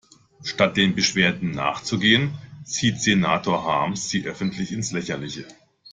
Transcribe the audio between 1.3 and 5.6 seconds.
nachzugehen, zieht Senator Harms sie öffentlich ins Lächerliche.